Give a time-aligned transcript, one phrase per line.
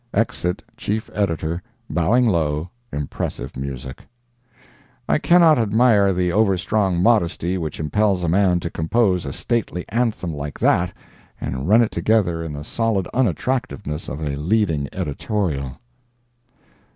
[0.15, 4.03] [Exit Chief Editor, bowing low—impressive music.]
[5.07, 10.33] I cannot admire the overstrong modesty which impels a man to compose a stately anthem
[10.33, 10.91] like that
[11.39, 15.75] and run it together in the solid unattractiveness of a leading editorial.